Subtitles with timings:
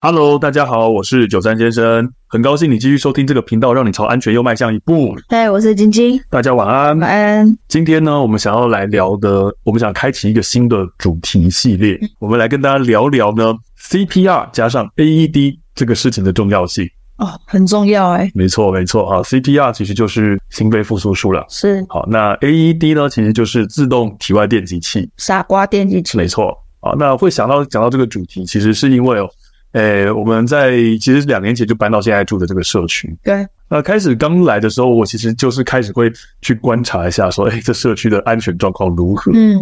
[0.00, 5.12] Hello，大家好，我是九三先生，很高兴你继续收听这个频道，让你朝安全又迈向一步。
[5.28, 7.58] 嗨，我是晶晶，大家晚安，晚安。
[7.66, 13.52] 今天呢，我们想要来聊的，我们想开启一个新的主题系列，我们来跟大家聊聊呢
[13.90, 16.88] ，CPR 加上 AED 这个事情的重要性。
[17.16, 21.84] 哦，很重要哎，没错没错啊，CPR 其实就是心肺复苏术了，是。
[21.88, 26.56] 好，那 AED 呢，其实就是自动体外电击器，傻瓜电击器，没错。
[26.80, 29.28] 啊，那会想到讲到这个主题，其实是因为哦。
[29.72, 33.14] 诶、欸，我们在其实两年前就搬到现在住的这个社区。
[33.22, 36.10] 对，那开始刚来的时候，我其实就是开始会
[36.40, 39.30] 去观察一下，说，诶、欸，这社区的安全状况如何？
[39.34, 39.60] 嗯，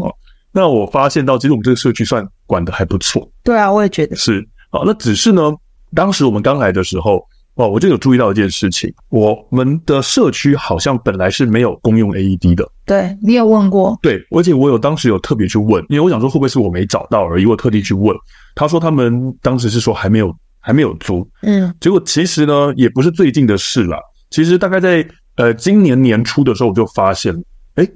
[0.52, 3.28] 那我发现到，其实我们这个社区算管的还不错。
[3.42, 4.46] 对啊，我也觉得是。
[4.70, 5.52] 好，那只是呢，
[5.94, 7.26] 当时我们刚来的时候，
[7.56, 12.70] 哦，我就有注意到一件事情，我们的社区好像本来是没有公用 AED 的。
[12.84, 13.98] 对，你有问过？
[14.02, 18.14] 对，而且我有当时有特别去问，因为我想说会不会是我没找到而已，我特地去问。
[18.54, 23.98] 他说他们当时是说还没有还没有租，嗯，结果其实呢也不是最近的事了，
[24.30, 27.34] 其实大概在呃今年年初的时候我就发现，
[27.76, 27.88] 哎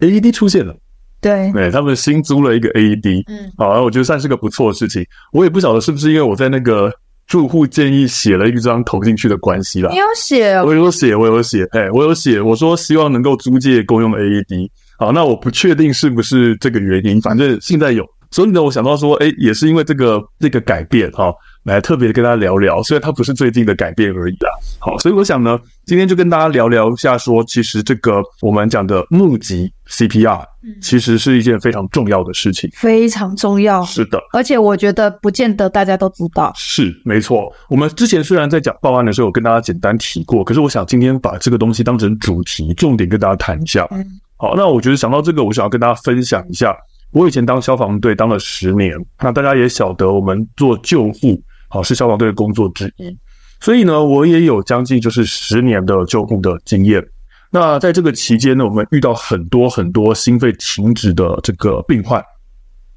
[0.00, 0.74] ，AED 出现了，
[1.20, 5.04] 对，对，他们新租了一个 AED，嗯，好，我觉得算是个不错的事情。
[5.32, 6.92] 我也不晓得是不是因为我在那个
[7.26, 18.04] 住户建议写了一张投进去的关系啦，你有写，我有写，我有写，哎，我有写，我说希望能够租借公用 AED，好，那我不确定是不是这个原因，反正现在有。
[18.30, 22.82] 所以呢，我想到说，哎，也是因为这个这个改变哈，来特别跟大家聊聊。
[22.82, 24.50] 虽然它不是最近的改变而已啦。
[24.80, 25.56] 好，所以我想呢，
[25.86, 30.42] 今天就跟大家聊聊一下，说其实这个我们讲的募集 CPR，
[30.80, 33.84] 其实是一件非常重要的事情，非常重要。
[33.84, 36.52] 是的，而且我觉得不见得大家都知道。
[36.56, 37.52] 是，没错。
[37.68, 43.86] 我们之前虽然在讲报案的时候有跟大家简单提过，可是我想今天把这个东西当成主题，重点跟大家谈一下。
[43.90, 44.04] 嗯，
[44.36, 46.74] 好，那我觉得想到这个，我想要跟大家分享一下。
[47.12, 53.16] 我以前当消防队当了十年，那大家也晓得我们做救护，好，是消防队的工作之一，
[53.64, 57.02] 所以呢，我也有将近就是十年的救护的经验。
[57.50, 62.22] 那在这个期间呢，我们遇到很多很多心肺停止的这个病患。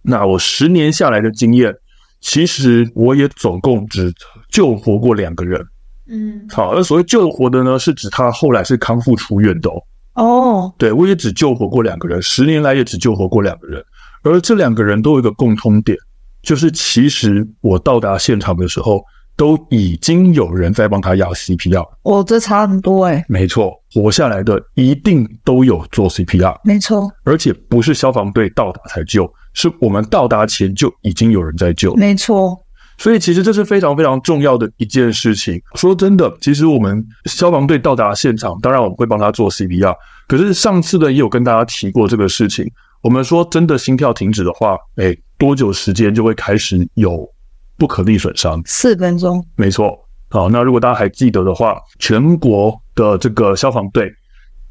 [0.02, 1.74] 那我十年下来的经验，
[2.20, 4.14] 其实我也总共只
[4.50, 5.66] 救活过两个人。
[6.10, 9.82] 嗯，好，那所谓救活的呢，是指他后来是康复出院的哦。
[10.16, 13.82] 哦，对，我也只救活过两个人，十年来也只救活过两个人。
[14.22, 15.98] 而这两个人都有一个共通点，
[16.44, 19.02] 就是其实我到达现场的时候，
[19.38, 21.88] 都已经有人在帮他压 CPR。
[22.02, 23.24] 哦，这差很多诶。
[23.30, 26.60] 没错，活下来的一定都有做 CPR。
[26.64, 31.94] 没错，而且不是消防队到达才救，是我们到达前就已经有人在救。
[31.96, 32.58] 没错，
[32.98, 35.62] 所以其实这是非常非常重要的一件事情。
[35.76, 39.96] 说真的，其实我们消防队到达现场，当然我们会帮他做 CPR。
[40.28, 42.70] 可是上次呢，也有跟大家提过这个事情。
[43.04, 47.30] 我们说真的，心跳停止的话，哎，多久时间就会开始有
[47.78, 48.62] 不可逆损伤？
[48.66, 49.98] 四分钟，没错。
[50.30, 54.12] 好，那如果大家还记得的话，全国的这个消防队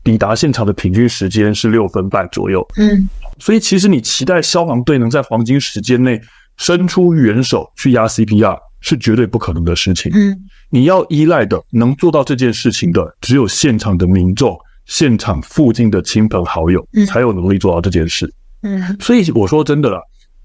[0.05, 2.67] 抵达现场的平均时间是六分半左右。
[2.77, 3.09] 嗯，
[3.39, 6.21] 所以其实你期待消防队能在黄金时间内
[6.56, 10.12] 伸出援手去压 CPR 是绝对不可能的事情。
[10.15, 10.37] 嗯，
[10.71, 14.59] 你要依赖的能做到这件事情的，只有现场的民众。
[14.88, 18.33] 现场附近的亲朋好友才有能力做到这件事。
[18.62, 20.00] 嗯，所以我说真的了，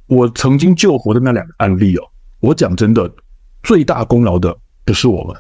[0.08, 2.02] 我曾经救活的那两个案例哦，
[2.42, 3.10] 我讲真的，
[3.64, 5.36] 最大功劳的不是我们，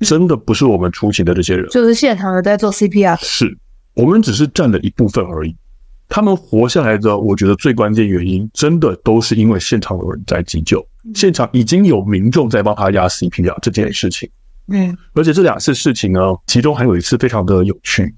[0.00, 3.56] 真的不是我们出勤的这些人，就是现场的在做 CPR，是
[3.94, 5.56] 我们只是占了一部分而已。
[6.08, 14.28] 他们活下来的，我觉得最关键原因，真的都是因为现场有人在急救，现场已经有民众在帮他压 CPR 这件事情。
[14.66, 18.14] 嗯，而且这两次事情呢，其中还有一次非常的有趣。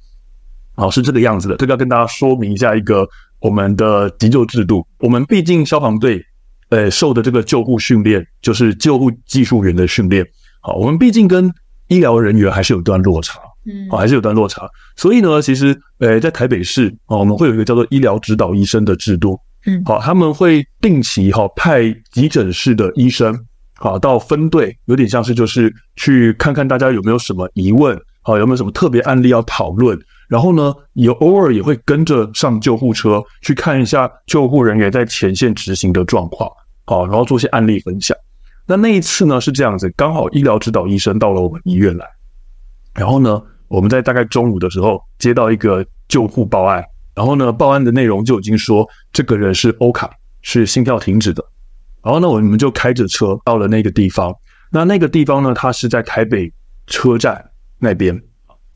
[0.75, 1.57] 好，是这个样子的。
[1.57, 4.87] 这个要跟大家说明一下一个我们的急救制度。
[4.99, 6.23] 我们毕竟消防队，
[6.69, 10.27] 呃，受的这个救护训练就是救护技术员的训练。
[10.61, 11.51] 好，我们毕竟跟
[11.89, 14.69] 医疗人员还是有段落差，嗯，好，还是有段落差。
[14.97, 19.39] 所以呢，其实，呃，在台北市啊，我们会有一个叫做医疗指导医生的制度。
[19.67, 23.37] 嗯，好，他们会定期哈派急诊室的医生，
[23.75, 27.97] 好，到分队，有点像是就是去看看大家有没有什么疑问，
[28.27, 29.97] 好，有没有什么特别案例要讨论。
[30.27, 36.51] 然后呢，也偶尔也会跟着上救护车去看一下救护人员在前线执行的状况，
[36.87, 38.17] 好，然后做些案例分享。
[38.67, 42.05] 那那一次呢是这样子，刚好医疗指导医生到了我们医院来，
[42.95, 46.85] 然后呢，我们在大概中午的时候接到一个救护报案，
[47.15, 50.11] 然后呢，报案的内容就已经说这个人是欧卡，
[50.43, 51.45] 是心跳停止的。
[52.03, 54.35] 然后呢，我们就开着车到了那个地方。
[54.73, 56.53] 那那个地方呢，它是在台北
[56.89, 58.21] 车站那边。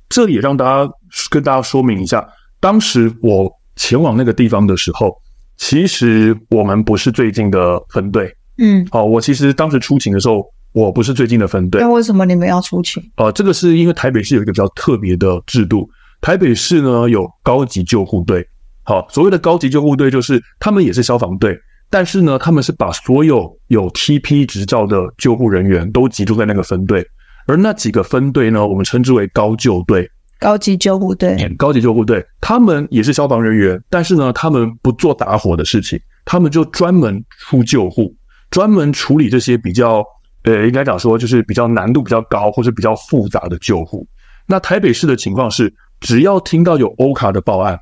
[0.08, 0.92] 这里也让大家
[1.30, 2.26] 跟大家说明一下，
[2.58, 5.16] 当时我前往那个地方的时候，
[5.56, 11.80] 其实我们不是最近的分队，嗯，好，我其实当时出勤的时候，我不是最近的分队。
[11.80, 13.02] 那为什么你们要出勤？
[13.16, 15.88] 呃，这个是因为台北市有一个比较特别的制度，
[16.20, 18.46] 台北市呢有高级救护队。
[18.82, 21.56] 好，所谓的高级救护队就是他们也是消防队，
[21.88, 27.06] 但是呢，他们是把所有有 TP 执照的救护人员都集中在那个分队，
[27.46, 30.10] 而那几个分队呢，我们称之为高救队。
[30.38, 38.14] 高级救护队，高级救护队，他们也是消防人员，但是呢，他们不做打火的事情，他们就专门出救护，
[38.50, 40.02] 专门处理这些比较，
[40.44, 44.06] 呃，应该讲说就是比较难度比较高或者比较复杂的救护。
[44.46, 45.70] 那台北市的情况是，
[46.00, 47.78] 只要听到有欧卡的报案，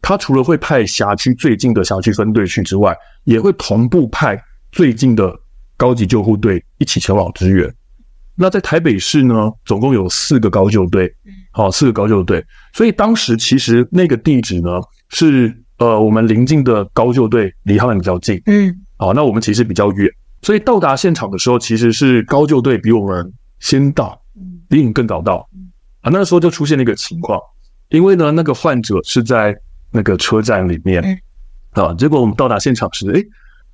[0.00, 5.30] 他除了会派辖区最近的辖区分队去之外，也会同步派最近的
[5.76, 7.70] 高级救护队一起前往支援。
[8.40, 11.12] 那在台北市呢，总共有四个高救队，
[11.50, 12.44] 好，四个高救队。
[12.72, 20.08] 所以当时其实那个地址呢，是呃我们邻近的高救队离他们比较近，嗯，好，那我们其实比较远，
[20.42, 24.16] 所以到达现场的时候，其实是高救队比我们先到，
[24.68, 25.48] 比你更早到。
[26.02, 27.40] 啊，那时候就出现了一个情况，
[27.88, 29.52] 因为呢那个患者是在
[29.90, 31.02] 那个车站里面，
[31.72, 33.26] 啊，结果我们到达现场时，诶，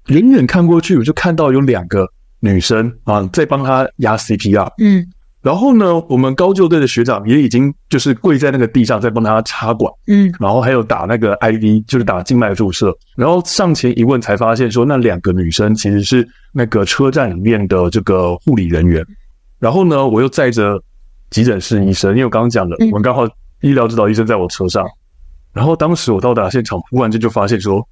[0.07, 2.11] 远远看过去，我就看到有两个。
[2.45, 5.03] 女生啊，在帮他压 CPR，嗯，
[5.41, 19.03] 然后呢，我们高救队的学长也已经就是跪在那个地上，在帮他插管，嗯，然后还有打那个 IV，就是打静脉注射，然后上前一问，才发现说那两个女生其实是那个车站里面的这个护理人员。
[19.59, 20.79] 然后呢，我又载着
[21.31, 23.27] 急诊室医生，因为我刚刚讲的，我们刚好
[23.63, 24.85] 医疗指导医生在我车上。
[25.55, 27.87] 然后当时我到达现场，忽然间就发现说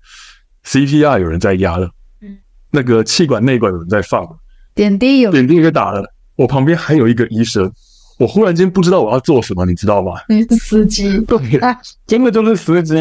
[0.67, 1.89] CPR 有人在压了，
[2.21, 2.37] 嗯，
[2.71, 4.29] 那个气管内管有人在放。
[4.75, 5.31] 点滴有。
[5.31, 6.05] 点滴也打了，
[6.37, 7.71] 我旁边还有一个医生，
[8.19, 10.13] 我忽然间不知道我要做什么，你知道吗？
[10.29, 11.77] 你是司机，对，啊
[12.07, 12.95] 真的就是司机，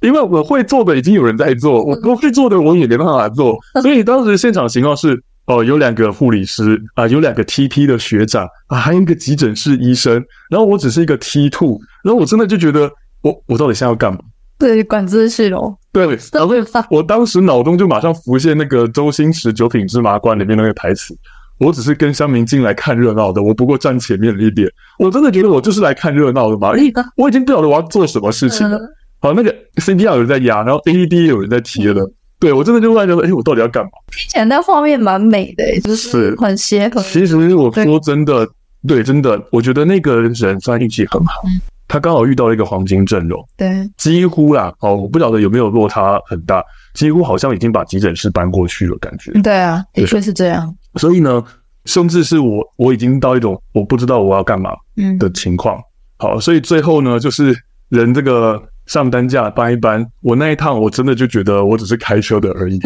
[0.00, 12.90] 因为我会做的已经有人在做，我不会做的我也没办法做，所以当时现场情况是，哦，有两个护理师啊，有两个 TP 的学长啊，还有一个急诊室医生，然后我只是一个 T two，然后我真的就觉得，
[13.22, 14.20] 我我到底现在要干嘛？
[14.58, 15.76] 对，管秩序喽。
[15.92, 16.54] 对， 然后
[16.90, 21.16] 我当时脑中就马上浮现那个周星驰《九品芝麻官》里面那个台词
[21.58, 24.68] ：“我只是跟乡民进来看热闹的，我不过站前面了一点。”
[24.98, 28.78] 我真的觉得我就是来看热闹的嘛， 因为我已经不晓得我要做什么事情了。
[29.20, 32.08] 好，那个 CDR 有人在压，然后 AED 有人在贴了。
[32.40, 33.90] 对，我真的就突然觉得，哎，我到底要干嘛？
[34.12, 37.02] 听起来那画面蛮美的，就是很协和。
[37.02, 38.48] 其实我说真的，
[38.86, 41.42] 对，真的，我觉得那个人算运气很好。
[41.88, 46.62] 他刚好遇到了一个黄金阵容，对，几乎啦，哦，我不晓得有没有落差很大，
[46.92, 49.32] 几乎好像已经把急诊室搬过去了，感觉。
[49.40, 50.72] 对啊，的确是这样。
[50.96, 51.42] 所以呢，
[51.86, 54.70] 甚至是我，我已经到一种我不知道我要干嘛
[55.18, 55.78] 的情况。
[55.78, 55.82] 嗯、
[56.18, 57.56] 好，所以最后呢，就是
[57.88, 62.78] 人这个上担架搬一搬，我那一趟我真的就觉得我只是开车的而已。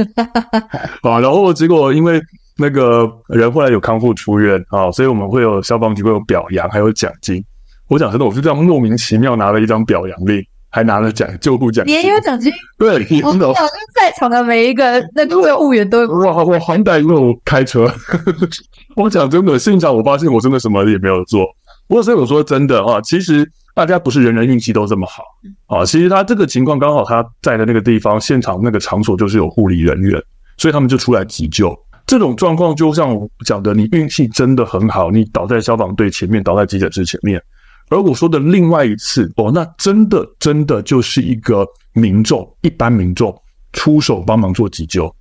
[1.02, 2.20] 啊，然后结果因为
[2.56, 7.44] 那个人后来有康复出院啊，所以我们会有消防局会有表扬，还有奖金。
[7.92, 12.50] 我讲真的，我就这样莫名其妙拿了一张表扬令，还拿了奖救护奖，也有奖金。
[12.78, 13.52] 对，真的，
[13.94, 17.86] 在场的每一个那救护员都哇，我好歹因为我开车。
[18.96, 21.44] 我讲真的，现场我发现我真的什么也没有做。
[21.86, 25.22] 不过所以我说真的啊，其实大家不是人人运气都这么好
[25.66, 25.84] 啊。
[25.84, 30.18] 其实他这个情况刚好他在的那个地方，现场那个场所就是有护理人员，
[30.56, 31.78] 所以他们就出来急救。
[32.06, 37.38] 这种状况就像我讲的，你运气真的很好，你倒在消防队前面，倒在急诊室前面。
[37.88, 43.36] 而我说的另外一次哦，那真的真的就是一个民众，一般民众
[43.72, 45.14] 出手帮忙做急救，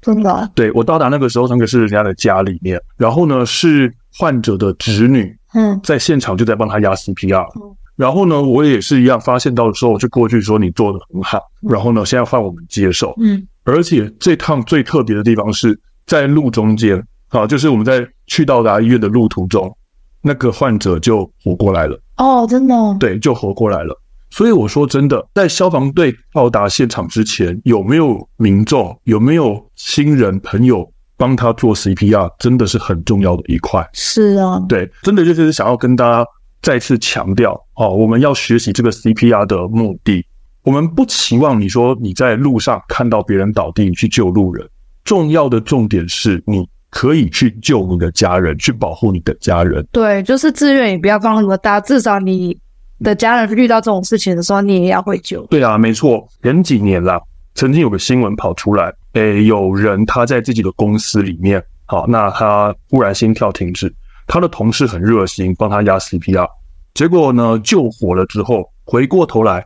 [0.00, 0.50] 真的。
[0.54, 19.76] 对，我到达那个时候，那个是人家的家里面，然后呢是患者的侄女，嗯，在现场就在帮他压 CPR，嗯，然后呢我也是一样，发现到的时候我就过去说，你做的很好，然后呢现在换我们接手，嗯，而且这趟最特别的地方是在路中间啊，就是我们在去到达医院的路途中。
[20.22, 23.98] 那个患者就活过来了哦，真的，对，就活过来了。
[24.30, 33.86] 所以我说真的，在消防队到达现场之前，有没有民众，有没有亲人朋友帮他做 CPR，真的是很重要的一块。
[33.92, 36.26] 是啊，对，真的就是想要跟大家
[36.62, 40.24] 再次强调哦，我们要学习这个 CPR 的目的，
[40.62, 44.66] 我们不期望你说你在路上看到别人倒地，你去救路人，
[45.04, 46.66] 重要的重点是你。
[46.92, 49.84] 可以去救你的家人，去保护你的家人。
[49.90, 52.56] 对，就是自愿也不要放那么大，至少你
[53.02, 55.42] 的家人遇到这种事情的时候，你也要会救。
[55.46, 56.28] 对啊，没错。
[56.42, 57.18] 前几年啦，
[57.54, 63.92] 曾经有个新闻跑出来，诶，有人他在自己的公司里面，好，那他忽然心跳停止，
[64.26, 66.46] 他的同事很热心，帮他压 CPR，
[66.92, 69.64] 结果呢，救活了之后，回过头来，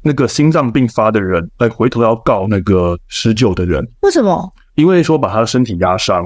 [0.00, 3.84] 那个心脏病发的人，哎，回头要告那个施救的人。
[4.02, 4.52] 为什么？
[4.76, 6.24] 因为说把他的身体压伤。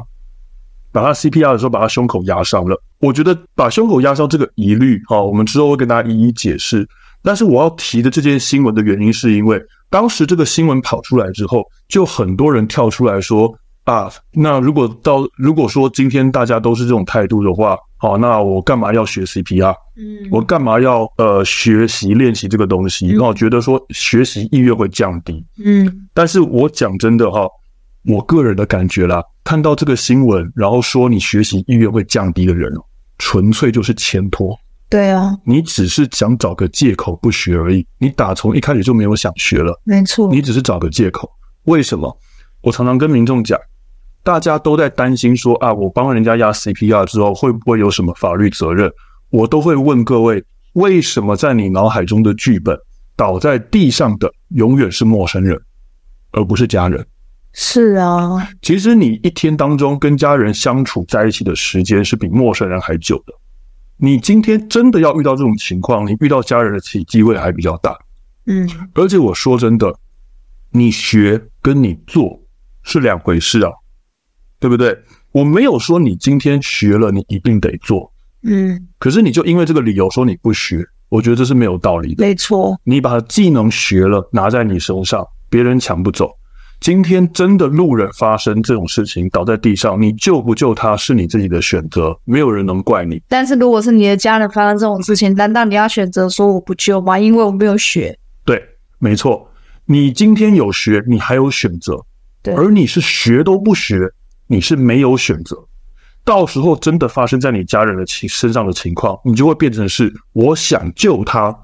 [0.92, 2.80] 把他 CPR 的时候把他胸口压伤了。
[3.00, 6.86] 我觉得把胸口压伤这个疑虑，哈，我们之后会跟大家一一解释。
[7.22, 13.52] 但是我要提的这件新闻的原因，是因为当时这个新闻跑出来之后，就很多人跳出来说
[13.84, 19.72] 啊，那如果到如果说今天大家都是这种态度的话，好，那我干嘛要学 CPR？
[19.96, 23.08] 嗯，我干嘛要呃学习练习这个东西？
[23.10, 25.44] 然后觉得说学习意愿会降低。
[25.64, 27.46] 嗯，但是我讲真的哈，
[28.04, 32.72] 我个人的感觉啦，看到这个新闻，然后说你学习意愿会降低的人。
[33.18, 37.86] 纯粹就是前拖，对啊，你只是想找个借口不学而已。
[37.98, 41.30] 你打从一开始就没有想学了，没错，你只是找个借口。
[41.64, 42.18] 为什么？
[42.62, 43.56] 我常常跟民众讲，
[44.24, 48.90] 大家都在担心说啊，我帮人家压 CPR 之后会不会有什么法律责任？
[49.30, 52.76] 我都会问各位，为什么在你脑海中的剧本，
[53.14, 55.56] 倒在地上的永远是陌生人，
[56.32, 57.06] 而不是家人？
[57.54, 63.34] 是啊，其实你一天当中跟家人相处在一起的时间是比陌生人还久的。
[63.98, 67.96] 你今天真的要遇到这种情况，你遇到家人的机机会还比较大。
[68.46, 69.94] 嗯，而且我说真的，
[70.70, 72.40] 你学跟你做
[72.82, 73.70] 是两回事啊，
[74.58, 74.98] 对不对？
[75.30, 82.24] 我没有说你今天学了你一定得做，嗯，可是你就因为这个理由说你不学，我觉得这是没有道理的。
[82.24, 86.30] 没错，你把技能学了拿在你手上，别人抢不走。
[86.82, 93.22] 今天真的路人发生这种事情倒在地上，你救不救他是你自己的选择，没有人能怪你。
[93.28, 97.16] 但是如果是你的家人发生这种事情，难道你要选择说我不救吗？
[97.16, 98.18] 因为我没有学。
[98.44, 98.60] 对，
[98.98, 99.48] 没错，
[99.84, 102.04] 你今天有学，你还有选择。
[102.42, 104.10] 对，而你是学都不学，
[104.48, 105.56] 你是没有选择。
[106.24, 111.56] 到时候真的发生在你家人的情身上的情况，你就会变成是我想救他，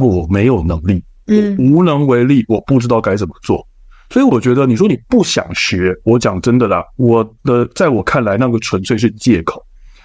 [0.00, 3.64] 我没有能力，我，无能为力，我不知道该怎么做。
[4.10, 9.62] 所以我觉得，你说你不想学，我讲真的啦，我的在我看来，那个纯粹是借口。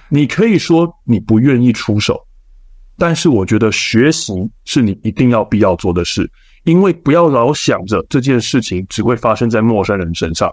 [0.09, 2.19] 你可以说你不愿意出手，
[2.97, 4.33] 但是我觉得学习
[4.65, 6.29] 是你一定要必要做的事，
[6.65, 10.51] 因为不要老想着这件事情只会发生在陌生人身上，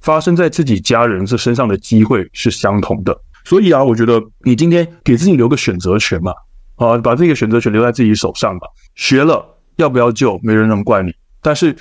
[0.00, 3.16] 发生在自己家人这身上的机会是相同的。
[3.44, 6.32] 所以啊，我觉得你今天给自己留个选择权嘛，
[6.74, 8.66] 啊，把这个选择权留在自己手上吧。
[8.96, 11.76] 学了要不要救，没人能怪你，但是。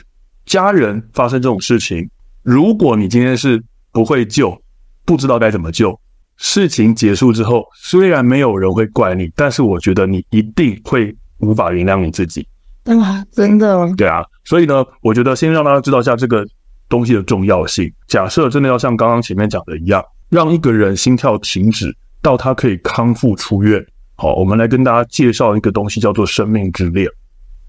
[0.50, 2.10] 家人发生这种事情，
[2.42, 4.60] 如果你今天是不会救，
[5.06, 5.98] 不知道该怎么救，
[6.38, 12.48] 事情结束之后，虽然没有人会怪你，但是我觉得你一定会无法原谅你自己。
[12.86, 13.94] 啊，真的？
[13.96, 16.44] 对啊，所以呢，我觉得先让大家知道一下这个
[16.90, 17.94] 东西的重要性。
[18.08, 27.08] 假设真的要像刚刚前面讲的一样，让一个人心跳停止到他可以康复出院，好，我们来跟大家介绍一个东西，叫做生命之恋。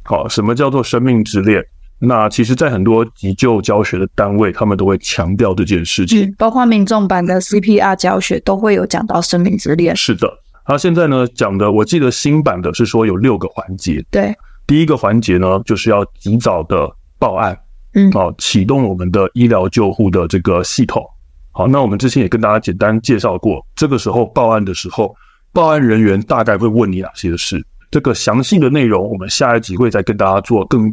[0.05, 1.63] 好，什么叫做生命之链？
[2.03, 9.95] 那其实，在很多急救教学的单位，他们都会强调这件事情，包括民众版的 CPR 教学都会有讲到生命之恋。
[9.95, 10.27] 是的，
[10.65, 14.03] 他现在呢讲的，我记得新版的是说有六个环节。
[14.11, 14.35] 对，
[14.67, 17.55] 第一个环节呢，就是要及早的报案，
[17.93, 21.05] 嗯，好，启动我们的医疗救护的这个系统。
[21.53, 25.15] 好，那我们之前也跟大家简单介绍过，这个时候报案的时候，
[25.53, 30.91] 报案人员大概会问你哪些事，这个详细的内容，我们下一集会再跟大家做更。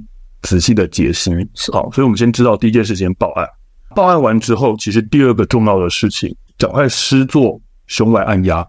[0.47, 1.29] 仔细的解析，
[1.73, 3.45] 好，所以我们先知道第一件事情，报案。
[3.93, 8.65] 报案完之后，其实第二个重要的事情，赶快施作胸外按压，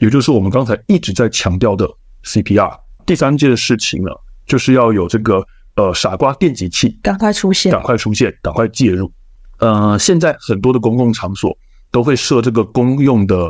[0.00, 1.88] 也就是我们刚才一直在强调的
[2.24, 2.76] CPR。
[3.06, 4.10] 第三件事情呢，
[4.46, 5.40] 就是要有这个
[5.76, 9.12] 呃傻瓜电击器，赶快出现，赶快出现，赶快介入。
[9.58, 11.56] 呃，现在很多的公共场所
[11.92, 13.48] 都会设这个公用的。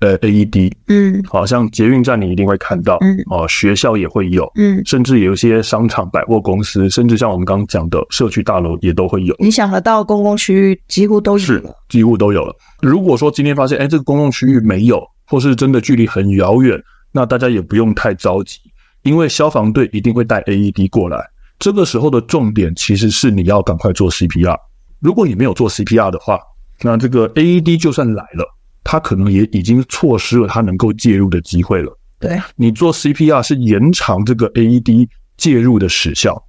[0.00, 9.34] 呃，AED，嗯，好像捷运站你一定会看到，嗯，哦，学校也会有，嗯，甚至有一些商场、百货公司，甚至像我们刚刚讲的社区大楼也都会有。
[9.40, 12.54] 你想得到公共区域几乎都有了，是几乎都有了。
[12.80, 18.60] 如果说今天发现，哎，这个公共区域没有，或是真的距离很遥远，那大家也不用太着急，
[19.02, 21.18] 因为消防队一定会带 AED 过来。
[21.58, 24.56] 这个时候的重点其实是你要赶快做 CPR。
[25.00, 26.38] 如果你没有做 CPR 的话，
[26.82, 28.57] 那这个 AED 就算来了。
[28.90, 31.94] 他可能也已经错失了他能够介入的机会了。
[32.18, 36.42] 对，你做 CPR 是延长这个 AED 介入的时效。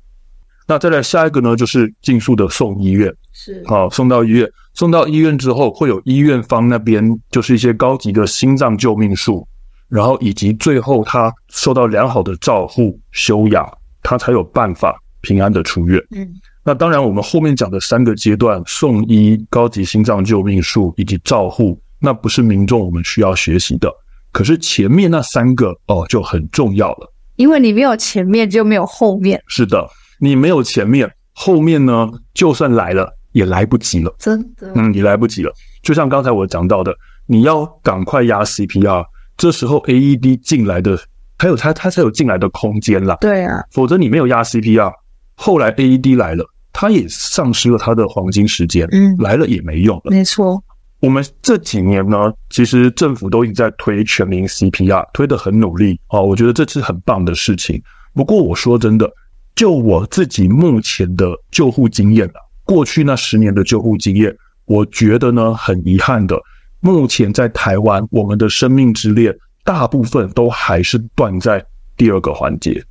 [0.65, 3.13] 那再来下一个呢，就是尽速的送医院。
[3.33, 4.49] 是，好，送到医院。
[4.73, 9.45] 送到医院之后，会有医院方那边就是一些高级的心脏救命术，
[9.89, 13.69] 然后以及最后他受到良好的照护休养，
[14.01, 16.01] 他才有办法平安的出院。
[16.11, 16.25] 嗯，
[16.63, 21.77] 那当然，我们后面讲的三个阶段：送医、高级心脏救命术以及照护。
[21.99, 23.91] 那不是民众我们需要学习的，
[24.31, 29.41] 可是前面那三个哦就很重要了，因为你没有前面就没有后面。
[29.47, 29.87] 是的，
[30.19, 35.51] 你没有前面，后面呢就算来了也来不及了，真的，嗯，也来不及了。
[35.81, 39.05] 就像刚才我讲到的，你要赶快压 CPR，
[39.37, 40.99] 这时候 AED 进来的，
[41.37, 43.17] 还有它它才有进来的空间啦。
[43.21, 44.91] 对啊，否则你没有压 CPR，
[45.35, 50.11] 后来 AED 来了，它也丧失了它的黄金时间，嗯，来了也没用了。
[50.11, 50.61] 没错，
[50.99, 57.81] 我们这几年呢，其实政府都已经在推全民 CPR，推得很努力啊，我觉得这是很棒的事情。
[58.13, 59.09] 不过我说真的，
[59.55, 66.37] 就我自己目前的救护经验啊，过去那十年的救护经验，我觉得呢，很遗憾的，
[66.81, 71.65] 目前在台湾，我们的生命之链大部分都还是断在
[71.95, 72.83] 第二个环节，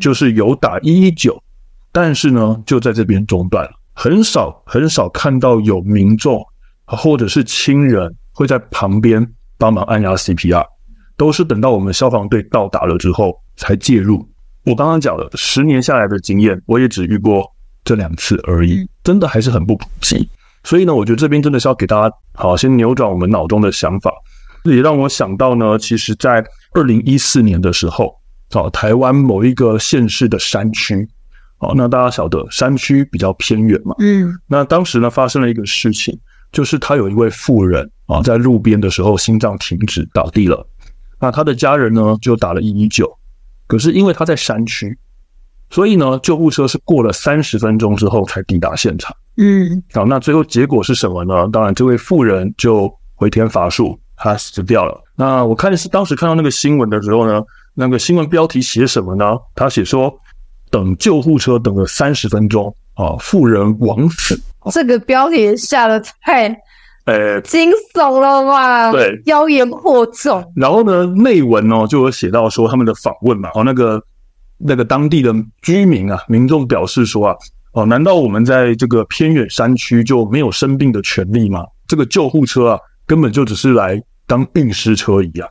[0.00, 1.40] 就是有打一一九，
[1.92, 6.44] 但是呢，就在这边中断了，很少很少看到有民众
[6.96, 9.26] 或者是亲人会在旁边
[9.58, 10.64] 帮忙按压 CPR，
[11.16, 14.26] 都是等到我们消防队到达了之后才介入。
[14.64, 17.44] 我刚刚讲了十年下来的经验，我也只遇过
[17.84, 20.28] 这两次而已，真的还是很不普及。
[20.64, 24.12] 所以呢，我觉得这边真的是要给大家好先扭转我们脑中的想法。
[24.64, 28.14] 这也让我想到呢，其实，在二零一四年的时候，
[28.50, 31.08] 啊，台湾某一个县市的山区，
[31.58, 36.18] 啊，那大家晓得山区比较偏远嘛，嗯，那当时呢发生了一个事情，
[36.52, 40.66] 就是他有一位妇人啊，在路边的时候心脏停止倒地了，
[41.20, 43.10] 那他的家人呢就打了一一九。
[43.66, 44.96] 可是因为他在山区，
[45.68, 49.14] 所以呢，救护车是过了三十分钟之后才抵达现场。
[49.36, 51.46] 嗯，好，那最后结果是什么呢？
[51.52, 54.98] 当然，这位妇人就回天乏术，他死掉了。
[55.14, 57.42] 那我看的是当时看到那个新闻的时候呢，
[57.74, 59.36] 那个新闻标题写什么呢？
[59.54, 60.12] 他写说
[60.70, 64.40] 等救护车等了三十分钟啊，妇人枉死。
[64.70, 66.56] 这个标题下得太。
[67.04, 68.92] 呃，惊悚了吧？
[68.92, 70.44] 对，妖言惑众。
[70.54, 73.98] 然后呢，内文哦就有写到说他们的访问嘛，哦，那个
[74.58, 77.34] 那个当地的居民啊，民众表示说啊，
[77.72, 81.64] 哦，难道我们在这个偏远山区就没有生病的权利吗？
[81.86, 85.48] 这个救护车啊，根本就只是来当运尸车一样。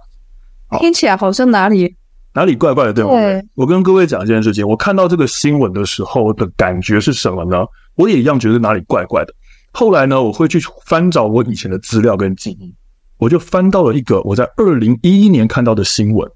[0.77, 1.95] 听起来好像哪里
[2.33, 3.09] 哪里怪怪的，对不？
[3.09, 3.43] 对。
[3.55, 7.65] 我跟各位讲一件事情，我看到这个新闻的时候的感觉是什么呢？
[7.97, 9.33] 我也一样觉得哪里怪怪的。
[9.73, 12.73] 后来呢，我会去翻找我以前的资料跟记忆，
[13.17, 16.31] 我就翻到了一个我在二零一一年看到的新闻，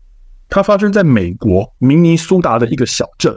[0.49, 3.33] 它发生在美国明尼苏达的一个小镇。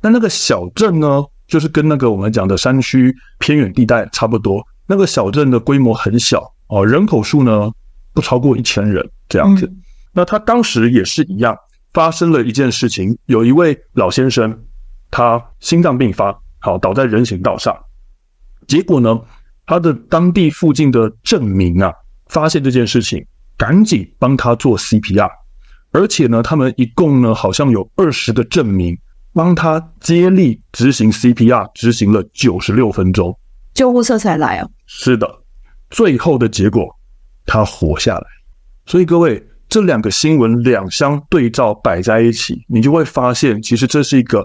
[0.00, 4.64] 那那个小镇呢，就是跟那个我们讲的山区偏远地带差不多。
[4.86, 7.70] 那个小镇的规模很小哦，人口数呢
[8.14, 9.70] 不超过一千人这样子。
[10.12, 11.54] 那他当时也是一样，
[11.92, 14.56] 发生了一件事情，有一位老先生，
[15.10, 17.76] 他心脏病发，好倒在人行道上。
[18.66, 19.20] 结果呢，
[19.64, 21.92] 他的当地附近的镇民啊，
[22.26, 23.24] 发现这件事情，
[23.56, 25.30] 赶紧帮他做 CPR，
[25.92, 28.98] 而且呢，他们一共呢，好像有二十个镇民
[29.32, 33.38] 帮他接力执行 CPR，执行了九十六分钟，
[33.74, 34.68] 救护车才来啊。
[34.86, 35.28] 是的，
[35.90, 36.88] 最后的结果，
[37.44, 38.26] 他活下来。
[38.86, 44.44] 所以各位，这两个新闻两相对照摆在一起，你就会发现，其实这是一个。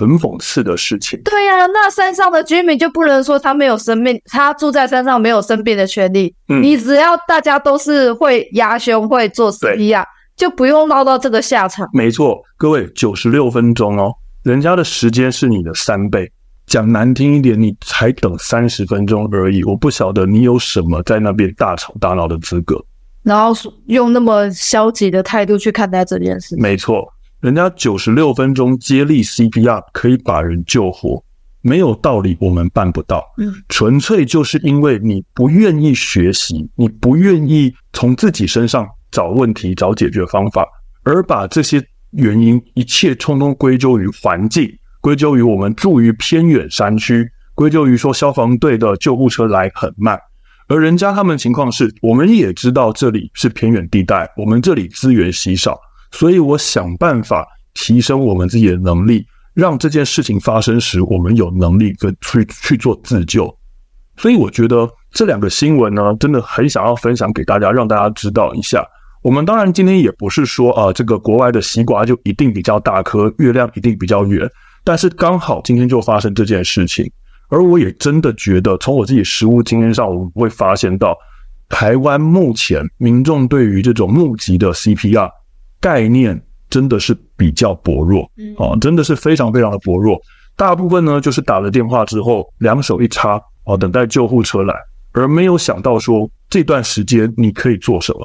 [0.00, 1.20] 很讽刺的事情。
[1.22, 6.34] 对呀、啊，那山上的居民就不能说他没有生病，他住在山上没有生病的权利。
[6.48, 11.86] 嗯，你只要大家都是会压胸、会做 CPR，就不用闹到这个下场。
[11.92, 16.32] 没错，各位九十六分钟哦，人家的时间是你的三倍。
[16.66, 19.62] 讲难听一点，你才等三十分钟而已。
[19.64, 22.82] 我不晓得你有什么在那边大吵大闹的资格，
[23.22, 23.52] 然后
[23.86, 26.56] 用那么消极的态度去看待这件事。
[26.56, 27.12] 没错。
[27.40, 31.24] 人家九十六分钟接力 CPR 可以把人救活，
[31.62, 33.24] 没有道理我们办不到。
[33.38, 40.66] 嗯，纯粹就是因为你不愿意学习，你不愿意从自己身上找问题、找解决方法，
[41.02, 50.18] 而把这些原因一切通通归咎于环境，归咎于我们住于偏远山区，归咎于说消防队的救护车来很慢。
[50.68, 55.80] 而人家他们情况是，我们也知道这里是偏远地带，我们这里资源稀少。
[56.10, 63.54] 所以我想办法提升我们自己的能力，让这件事情发生时，我们有能力跟去去做自救。
[64.16, 68.84] 所以我觉得这两个新闻呢，真的很想要分享给大家，让大家知道一下。
[69.22, 74.50] 我们当然今天也不是说啊，这个国外的西瓜就一定比较大颗，月亮一定比较圆。
[74.82, 77.10] 但是刚好今天就发生这件事情，
[77.48, 81.16] 而我也真的觉得，从我自己实务经验上，我会发现到，
[81.68, 85.30] 台湾目前民众对于这种募集的 CPR。
[85.80, 90.20] 概念真的是比较薄弱，啊，真的是非常非常的薄弱。
[90.56, 94.74] 大部分呢，就是打了电话之后，两手一插，啊，等待救护车来，
[95.12, 98.20] 而没有想到说这段时间你可以做什么，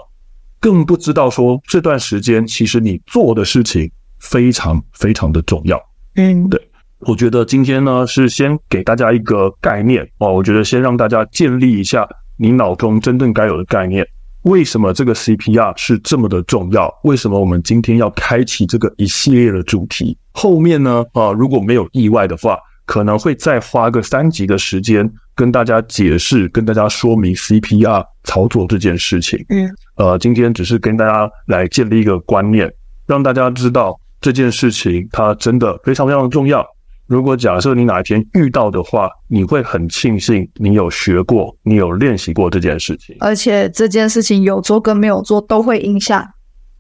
[0.60, 3.89] 更不知道说这段时间其实你做的事情
[4.20, 5.82] 非常非常的重要。
[6.15, 6.62] 嗯，对，
[7.00, 14.06] 我觉得今天呢是先给大家一个概念哦，我觉得先让大家建立一下你脑中真正该有的概念。
[14.46, 16.92] 为什么这个 CPR 是这么的重要？
[17.04, 20.16] 为什么我们今天要开启这个一系列的主题？
[20.34, 29.44] 后面呢，啊，如果没有意外的话，可能会再花个三集的时间跟大家解释、跟大家说明 CPR 操作这件事情。
[29.50, 32.72] 嗯，呃，今天只是跟大家来建立一个观念，
[33.08, 36.64] 让大家知道这件事情它真的非常非常的重要。
[37.08, 43.15] 如果假设你哪一天遇到的话，你会很庆幸你有学过，你有练习过这件事情。
[43.20, 46.28] 而且这件事情有做跟没有做都会影响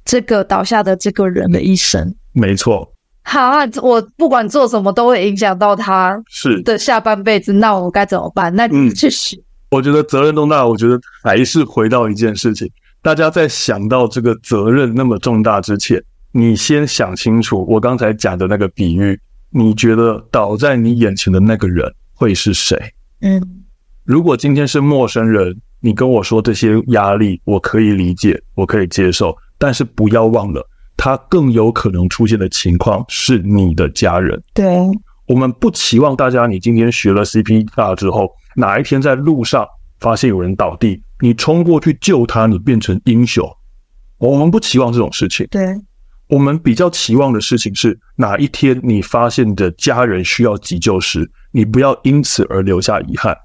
[0.03, 2.15] 这个倒下的这个人的一生。
[2.33, 2.91] 没错。
[3.21, 8.53] 好啊，我不管做什么都会影响到他是的下半辈子，那我该怎么办？
[8.55, 9.35] 那你去死。
[9.71, 12.67] 我觉得责任重大，我觉得还是回到一件事情，
[13.01, 19.19] 大家在想到这个责任那么重大之前，你先想清楚我刚才讲的那个比喻。
[19.57, 22.77] 你觉得倒在你眼前的那个人会是谁？
[23.21, 23.63] 嗯，
[24.03, 29.33] 如果今天是陌生人，你跟我说这些压力，我可以理解，我可以接受。
[29.57, 30.61] 但是不要忘了，
[30.97, 34.43] 他更有可能出现的情况是你的家人。
[34.53, 34.67] 对，
[35.25, 39.65] 我们不期望大家，你今天学了 CPR 之后，哪一天在路上
[40.01, 43.49] 发现有人倒地，你冲过去救他，你变成英雄。
[44.17, 45.47] 我们不期望这种事情。
[45.49, 45.79] 对。
[46.27, 53.37] 我们比较期望的事情是，哪一天你发现你的家人需要急救时，你不要因此而留下遗憾。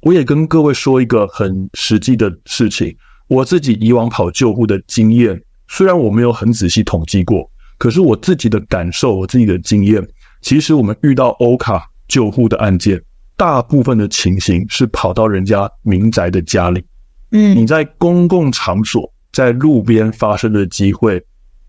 [0.00, 2.96] 我也跟各位说一个很实际的事情，
[3.28, 10.02] 我自己以往跑救护的经验，虽然我没有很仔细统计过，可是我自己的感受，我自己的经验，
[10.40, 13.00] 其实我们遇到欧卡救护的案件，
[13.36, 16.82] 大部分的情形是跑到人家民宅的家里。
[17.30, 21.22] 嗯，你在公共场所，在路边发生的机会。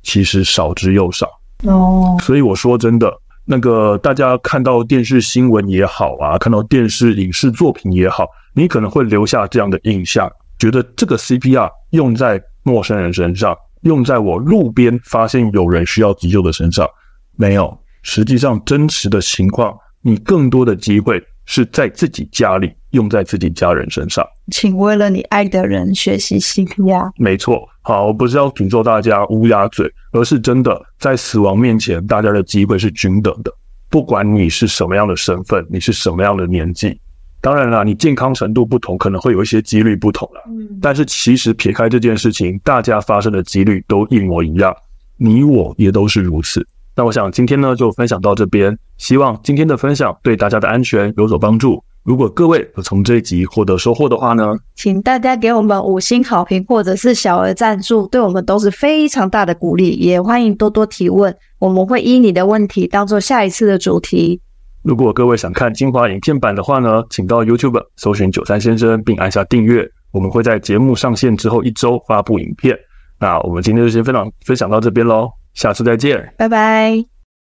[0.04, 1.28] 其实少之又少
[1.64, 3.12] 哦，所以我说真的，
[3.46, 16.88] 那个大家看到电视新闻也好啊，看到电视影视作品也好，你可能会留下这样的印象，觉得这个 CPR 用在陌生人身上，用在我路边发现有人需要急救的身上，
[17.36, 17.76] 没有。
[18.02, 24.26] 实际上真实的情况，你更多的机会是在自己家里，用在自己家人身上。
[24.52, 27.12] 请为了你爱的人学习 CPR。
[27.18, 27.70] 没错。
[27.82, 33.52] 好，我不是要诅咒大家乌鸦嘴，而是真的在死亡面前，大家的机会是均等的。
[33.90, 37.00] 不管你是什么样的身份，你是什么样的年纪，
[37.42, 40.42] 当然啦，你健康程度不同，可能会有一些几率不同了。
[40.48, 44.74] 嗯，但是其实撇开这件事情，大家发生的几率都一模一样，
[45.18, 46.66] 你我也都是如此。
[46.96, 51.84] 那我想今天呢，就分享到这边，希望今天的分享对大家的安全有所帮助。
[52.04, 59.92] 如果各位有从这一集获得收获的话呢，请大家给我们五星好评或者是小额赞助，对我们都是非常大的鼓励。
[59.92, 64.42] 也欢迎多多提问，我们会依你的问题当做下一次的主题。
[64.82, 69.90] 如果各位想看精华影片版的话呢，请到 YouTube 搜寻九三先生，并按下订阅。
[70.12, 72.78] 我们会在节目上线之后一周发布影片。
[73.18, 77.13] 那我们今天就先分享分享到这边喽，下次再见，拜拜。